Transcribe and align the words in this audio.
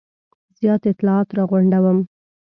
زیات 0.59 0.83
اطلاعات 0.91 1.29
را 1.37 1.43
غونډوم. 1.49 1.97